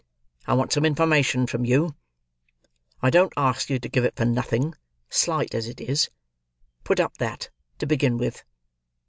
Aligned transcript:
I 0.47 0.55
want 0.55 0.73
some 0.73 0.83
information 0.83 1.45
from 1.45 1.63
you. 1.63 1.93
I 3.03 3.11
don't 3.11 3.31
ask 3.37 3.69
you 3.69 3.77
to 3.77 3.87
give 3.87 4.03
it 4.03 4.15
for 4.15 4.25
nothing, 4.25 4.73
slight 5.11 5.53
as 5.53 5.67
it 5.67 5.79
is. 5.79 6.09
Put 6.83 6.99
up 6.99 7.17
that, 7.17 7.51
to 7.77 7.85
begin 7.85 8.17
with." 8.17 8.43